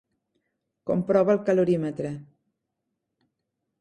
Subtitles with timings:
[0.91, 2.13] Comprova el calorímetre.